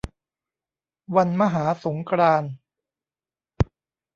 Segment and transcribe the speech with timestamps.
[1.15, 2.53] วันมหาสงกรานต์